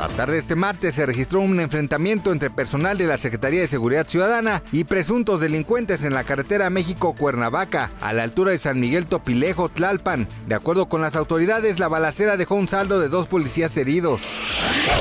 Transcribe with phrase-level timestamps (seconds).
[0.00, 3.66] A tarde de este martes se registró un enfrentamiento entre personal de la Secretaría de
[3.66, 9.06] Seguridad Ciudadana y presuntos delincuentes en la carretera México-Cuernavaca, a la altura de San Miguel
[9.06, 10.28] Topilejo, Tlalpan.
[10.46, 14.20] De acuerdo con las autoridades, la balacera dejó un saldo de dos policías heridos.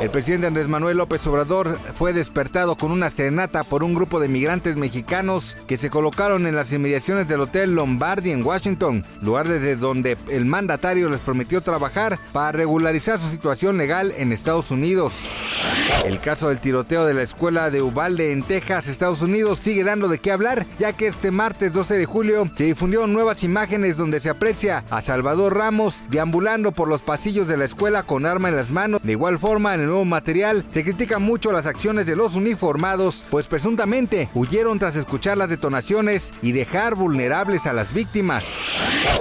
[0.01, 4.29] El presidente Andrés Manuel López Obrador fue despertado con una serenata por un grupo de
[4.29, 9.75] migrantes mexicanos que se colocaron en las inmediaciones del Hotel Lombardi en Washington, lugar desde
[9.75, 14.71] donde el mandatario les prometió trabajar para regularizar su situación legal en Estados
[16.05, 20.07] El caso del tiroteo de la escuela de Uvalde en Texas, Estados Unidos, sigue dando
[20.07, 24.19] de qué hablar, ya que este martes 12 de julio se difundieron nuevas imágenes donde
[24.19, 28.57] se aprecia a Salvador Ramos deambulando por los pasillos de la escuela con arma en
[28.57, 29.01] las manos.
[29.01, 33.25] De igual forma, en el nuevo material se critican mucho las acciones de los uniformados,
[33.31, 38.43] pues presuntamente huyeron tras escuchar las detonaciones y dejar vulnerables a las víctimas.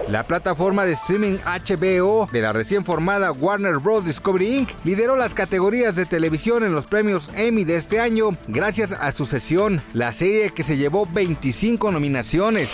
[0.08, 4.05] La plataforma de streaming HBO de la recién formada Warner Bros.
[4.05, 4.70] Discovery Inc.
[4.84, 9.27] lideró las categorías de televisión en los premios Emmy de este año gracias a su
[9.27, 12.70] sesión, la serie que se llevó 25 nominaciones.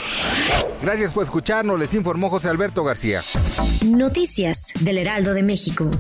[0.82, 3.20] Gracias por escucharnos, les informó José Alberto García.
[3.84, 5.90] Noticias del Heraldo de México.